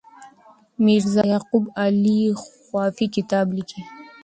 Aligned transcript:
میرزا 0.85 1.23
یعقوب 1.33 1.65
علي 1.83 2.19
خوافي 2.43 3.07
کتاب 3.15 3.45
لیکي. 3.55 3.81